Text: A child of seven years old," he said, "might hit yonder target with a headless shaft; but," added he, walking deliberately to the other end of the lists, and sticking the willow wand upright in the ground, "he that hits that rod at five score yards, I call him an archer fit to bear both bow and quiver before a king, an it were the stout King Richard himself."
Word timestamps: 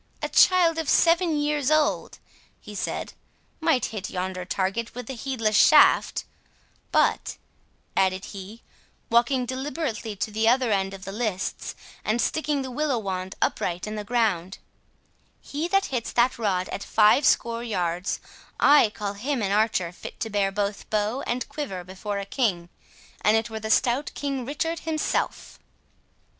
A 0.23 0.29
child 0.29 0.79
of 0.79 0.89
seven 0.89 1.39
years 1.39 1.69
old," 1.69 2.17
he 2.59 2.73
said, 2.73 3.13
"might 3.59 3.85
hit 3.93 4.09
yonder 4.09 4.45
target 4.45 4.95
with 4.95 5.07
a 5.11 5.15
headless 5.15 5.55
shaft; 5.55 6.25
but," 6.91 7.37
added 7.95 8.25
he, 8.25 8.63
walking 9.11 9.45
deliberately 9.45 10.15
to 10.15 10.31
the 10.31 10.49
other 10.49 10.71
end 10.71 10.95
of 10.95 11.05
the 11.05 11.11
lists, 11.11 11.75
and 12.03 12.19
sticking 12.19 12.63
the 12.63 12.71
willow 12.71 12.97
wand 12.97 13.35
upright 13.43 13.85
in 13.85 13.95
the 13.95 14.03
ground, 14.03 14.57
"he 15.39 15.67
that 15.67 15.85
hits 15.93 16.11
that 16.13 16.39
rod 16.39 16.67
at 16.69 16.81
five 16.83 17.23
score 17.23 17.61
yards, 17.63 18.19
I 18.59 18.89
call 18.89 19.13
him 19.13 19.43
an 19.43 19.51
archer 19.51 19.91
fit 19.91 20.19
to 20.21 20.31
bear 20.31 20.51
both 20.51 20.89
bow 20.89 21.21
and 21.27 21.47
quiver 21.47 21.83
before 21.83 22.17
a 22.17 22.25
king, 22.25 22.69
an 23.23 23.35
it 23.35 23.51
were 23.51 23.59
the 23.59 23.69
stout 23.69 24.09
King 24.15 24.45
Richard 24.45 24.79
himself." 24.79 25.59